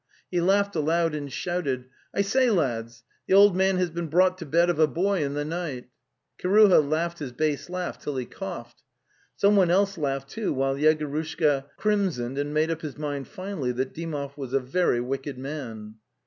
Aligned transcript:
He 0.31 0.41
laughed 0.41 0.75
aloud 0.75 1.13
and 1.13 1.31
shouted: 1.31 1.85
'""T 2.15 2.23
say, 2.23 2.49
lads, 2.49 3.03
the 3.27 3.35
old 3.35 3.55
man 3.55 3.77
has 3.77 3.91
been 3.91 4.07
brought 4.07 4.35
to 4.39 4.47
bed 4.47 4.67
of 4.67 4.79
a 4.79 4.87
boy 4.87 5.23
in 5.23 5.35
the 5.35 5.45
night!" 5.45 5.89
Kiruha 6.39 6.79
laughed 6.79 7.19
his 7.19 7.31
bass 7.31 7.69
laugh 7.69 7.99
till 7.99 8.15
he 8.17 8.25
coughed. 8.25 8.81
Someone 9.35 9.69
else 9.69 9.99
laughed 9.99 10.31
too, 10.31 10.53
while 10.53 10.73
Yegorushka 10.75 11.65
crim 11.77 12.09
soned 12.09 12.39
and 12.39 12.51
made 12.51 12.71
up 12.71 12.81
his 12.81 12.97
mind 12.97 13.27
finally 13.27 13.71
that 13.73 13.93
Dymov 13.93 14.35
was 14.37 14.53
a 14.53 14.59
very 14.59 14.99
wicked 15.01 15.37
man. 15.37 15.97